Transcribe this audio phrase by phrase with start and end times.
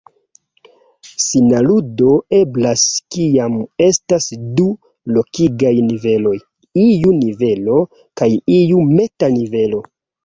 [1.23, 3.59] Sinaludo eblas kiam
[3.89, 4.29] estas
[4.61, 4.65] du
[5.19, 6.35] logikaj niveloj,
[6.87, 7.81] iu nivelo
[8.23, 9.89] kaj iu meta-nivelo.